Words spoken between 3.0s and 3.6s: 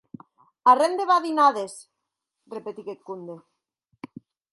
comde.